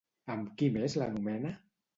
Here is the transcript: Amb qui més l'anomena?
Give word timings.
Amb 0.35 0.47
qui 0.61 0.71
més 0.79 0.97
l'anomena? 1.03 1.57